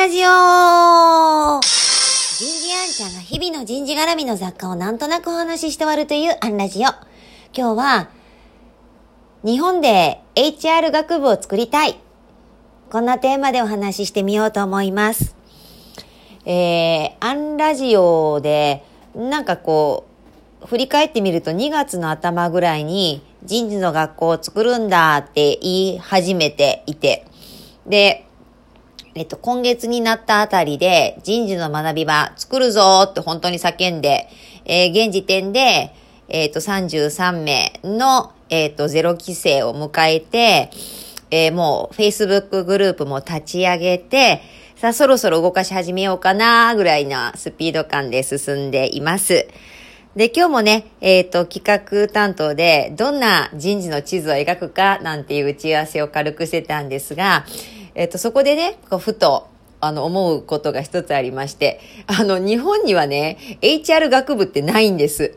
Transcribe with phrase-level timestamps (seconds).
[0.00, 1.66] ラジオ人
[2.58, 6.88] 事アンちゃんが日々の人事絡みの雑貨をなんとなくお話しして終わるというアンラジオ。
[7.54, 8.08] 今日は、
[9.44, 12.00] 日本で HR 学部を作りたい。
[12.90, 15.36] こんなテーマでお話ししてみようと思います。
[16.46, 18.82] えー、アンラジオで、
[19.14, 20.06] なんかこ
[20.62, 27.26] う、振り返ってみると2月の頭ぐらいに人事の学校を作るんだって言い始めていて、
[27.86, 28.24] で、
[29.14, 34.28] えっと、今月になったあたりで人事の学び場作るぞって本当に叫んで、
[34.64, 35.92] えー現時点で、
[36.28, 40.70] えっと、33名の、えっと、ゼロ規制を迎えて、
[41.32, 44.42] えーもう Facebook グループも立ち上げて、
[44.76, 49.48] さあそろそろ動かし始めようかなぐらいなスピード感で進んでいます。
[50.16, 57.44] で、今日もね、えっ、と、企画担当で、どんな人事の地図を描くかなんていう打ち合わせを軽くしてたんですが、
[57.94, 59.48] えっ、と、そこでね、こうふと、
[59.80, 65.34] あの、思うことが一つありまして、あの、日本にはね、HR 学部ってないんです。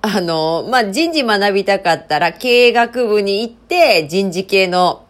[0.00, 5.06] あの、まあ、人事学びたかったら、経営学部に行って、人事系の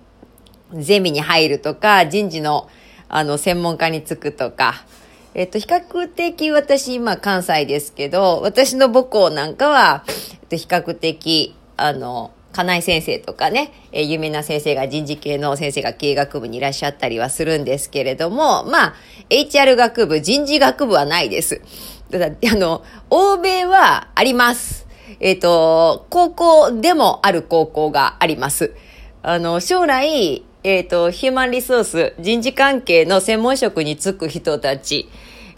[0.73, 2.69] ゼミに入るとか、人事の、
[3.09, 4.85] あの、専門家に就くとか、
[5.35, 18.95] えっと、比較的私今関西ですけど、私の母校なんかは、えっと、比較的、あの、金井先生とかね、えー有名な先生が人事系の先生が経営学部にいらっしゃったりはするんですけれども、まあ、
[19.31, 21.61] HR 学部、人事学部はないです。
[22.11, 24.87] ただ、あの、欧米はあります。
[25.21, 28.75] えっ、と、高校でもある高校があります。
[29.23, 35.09] あの、将来、えっ、と、ヒューマンリソース、人事関係の専門職に就く人たち、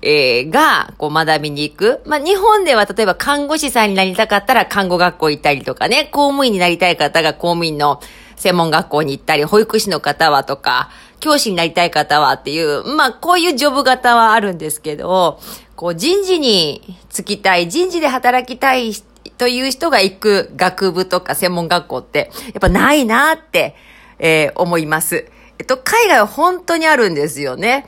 [0.02, 2.00] えーが、こう学びに行く。
[2.06, 8.00] まあ、日本では例えば看護師さんになりたかったら看護学校行ったりとかね、公務員になりたい方が公務員の
[8.36, 15.38] 専門学校に行ったり、保育士の方はとか、教師になりたい方はっていう、まあ、こういうジョブ型はあるんですけど、
[15.76, 18.94] こう人事に就きたい、人事で働きたい
[19.36, 23.76] という人が行く学部とか専門学校って、やっぱないなって、
[24.18, 25.26] えー思います。
[25.58, 27.86] えっと、海外は本当にあるんですよね。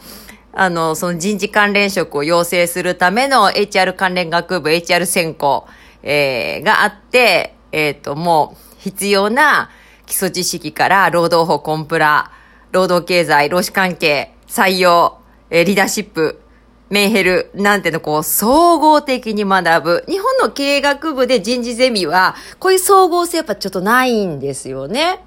[0.54, 5.66] あの、その人事関連職を養成するための HR 関連学部、HR 専攻、
[6.02, 9.70] えーがあって、えっ、と、もう必要な
[10.06, 12.30] 基礎知識から労働法、コンプラ、
[12.70, 15.18] 労働経済、労使関係、採用、
[15.48, 16.42] えーリーダーシップ、
[16.90, 20.04] メンヘルなんてのこう総合的に学ぶ。
[20.06, 25.20] 日本の経営学部で人事ゼミは、こういう総合性やっぱちょっとないんですよね。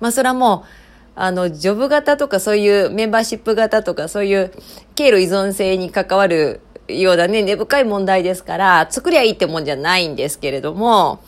[0.00, 0.85] まあそれはもう、
[1.18, 4.52] あの、ジョブ型とかそういうメンバーシップ型とかそういう
[4.94, 11.20] 経路依存性に関わるようなね、根深い問題ですから、作りゃいいってもんじゃないんですけれども、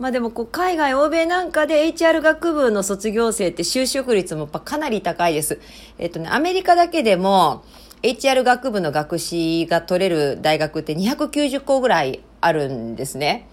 [0.00, 5.60] まあでもこう海外、欧米なんかで HR 学部の卒業生って就職率もかなり高いです。
[5.98, 7.64] えっとね、アメリカだけでも
[8.02, 13.48] HR 学部の学士が取れる大学って290校ぐらいあるんですね。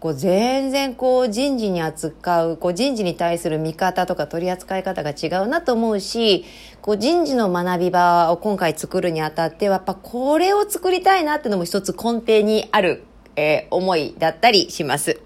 [0.00, 6.44] こう全然こう人事に扱う、こう人事に対する見方とか取り扱い方が違うなと思うし、
[6.82, 13.04] こう人事の学び場を今回作るにあたっては、やっぱこれを作りたいなっていうのも一つ根底にある、
[13.36, 15.18] えー思いだったりします。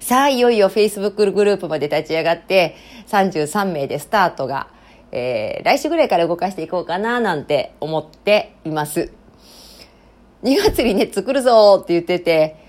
[0.00, 2.76] さあ、いよいよ Facebook グループまで立ち上がって、
[3.08, 4.68] 33名でスタートが、
[5.12, 9.10] えー来週ぐらいから動かしていこうかななんて思っています。
[10.42, 12.63] 2月にね、作るぞって言ってて、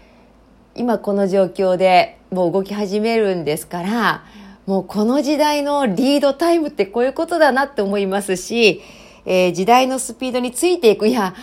[0.75, 4.23] 今この状況でもう動き始めるんですから、
[4.65, 8.81] もうこの時代のリードタイムってこういうことだなって思いますし、
[9.25, 11.33] えー時代のスピードについていく、いや、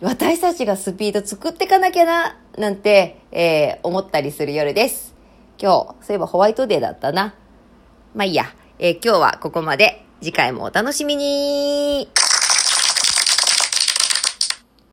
[0.00, 5.14] 私たちがスピード作っていかなきゃな、なんて、えー思ったりする夜です。
[5.58, 7.34] 今日、そういえばホワイトデーだったな。
[8.14, 8.46] まあいいや、
[8.78, 10.00] えー今日はここまで。
[10.20, 12.08] 次回もお楽しみに